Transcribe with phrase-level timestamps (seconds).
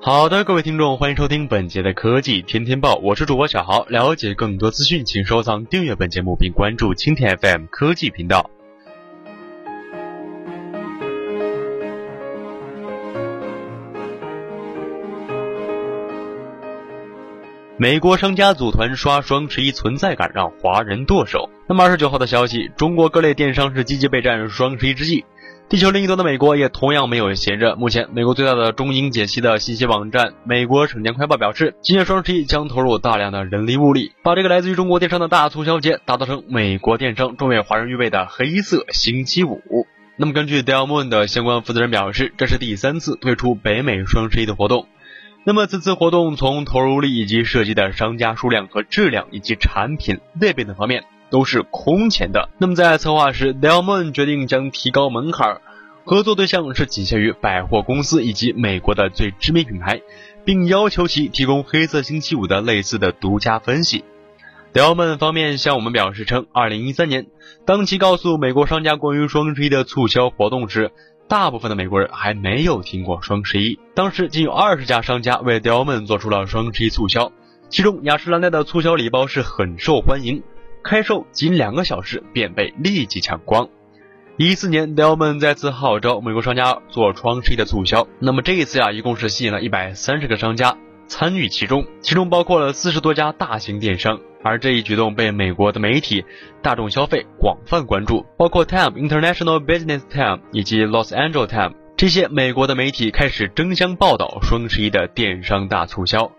[0.00, 3.84] 好的，各位听众，欢迎收听本节的科技天天报，我是主播小豪。
[3.88, 8.48] 了解更多资讯，请收藏、订阅本节目，并关注蜻蜓 FM 科技频道。
[17.76, 21.50] 美国商家组团刷双十一存在感，让华人剁手。
[21.68, 25.24] 那么二十九号的消息，中国各类电商是积极备战双十一之际，
[25.68, 27.76] 地球另一端的美国也同样没有闲着。
[27.76, 39.60] 目前，美国最大的中英解析的信息网站《美国省钱快报》表示，今年双十一将投入大量的人力物力，把这个来自于中国电商的大促销节打造成美国电商专为华人预备的黑色星期五。
[40.16, 44.86] 那么，根据 d e l Moon 的相关负责人表示，这是第三次推出北美双十一的活动。
[45.44, 52.48] 那么此次活动从投入力以及涉及的商家数量和质量以及产品类别等方面都是空前的。
[52.58, 55.60] 那么在策划时 d e l m o n 决定将提高门槛，
[56.04, 60.00] 合作对象是仅限于百货公司以及美国的最知名品牌，
[60.44, 64.04] 并要求其提供黑色星期五的类似的独家分析。
[64.72, 67.26] d e l m o n 方面向我们表示称，二零一三年
[67.64, 70.92] 当其告诉美国商家关于双十一的促销活动时。
[71.30, 77.32] 大部分的美国人还没有听过双十一，当时仅有二十家商家为 d e l m o n 做出了双十一促销，
[77.68, 80.42] 其中雅诗兰黛的促销礼包是很受欢迎，
[80.82, 83.68] 开售仅两个小时便被立即抢光。
[84.36, 90.76] 一四年 d e l m o n 再次号召美国商家做双十一的促销，那么这一次呀，一共是吸引了一百三十个商家。
[91.08, 96.22] 参与其中，其中包括了四十多家大型电商，而这一举动被美国的媒体、
[96.62, 106.30] 大众消费广泛关注，包括 Time International Business Time 以及 Los Angeles Time 这些美国的媒体开始争相报道双十一的电商大促销。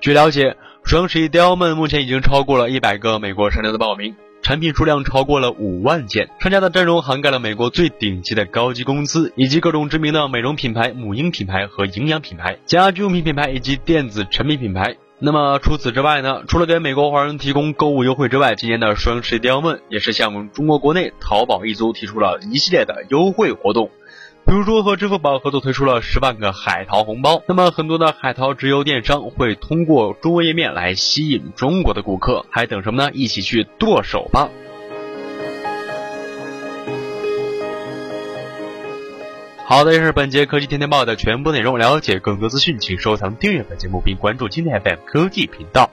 [0.00, 4.14] 据了解，双十一 d e l m o n 目前已经超过了一百个美国商家的报名。
[4.42, 14.96] 产品数量超过了五万件，商家的阵容涵盖了美国最顶级的高级公司，以及各种知名的美容品牌、母婴品牌和营养品牌、家居用品品牌以及电子产品品牌。
[15.18, 16.42] 那么除此之外呢？
[16.46, 23.90] 除了给美国华人提供购物优惠之外，今年的双十一 d e a 也是向中国国内淘宝一族提出了一系列的优惠活动。
[24.46, 33.10] 比如说和支付宝合作推出了十万个海淘红包，那么很多的海淘直邮电商会通过中文页面来吸引中国的顾客，还等什么呢？
[33.14, 34.48] 一起去剁手吧！
[39.66, 41.78] 好的，这是本节科技天天报的全部内容。
[41.78, 45.90] 了解更多资讯，请收藏订阅本节目并关注今天 FM 科技频道。